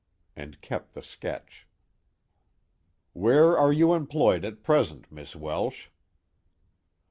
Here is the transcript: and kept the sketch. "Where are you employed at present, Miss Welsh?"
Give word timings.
and 0.35 0.61
kept 0.61 0.95
the 0.95 1.03
sketch. 1.03 1.67
"Where 3.13 3.55
are 3.55 3.71
you 3.71 3.93
employed 3.93 4.43
at 4.43 4.63
present, 4.63 5.11
Miss 5.11 5.35
Welsh?" 5.35 5.89